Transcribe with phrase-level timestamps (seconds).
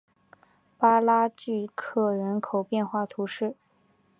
[0.79, 3.55] 巴拉聚克人口变化图示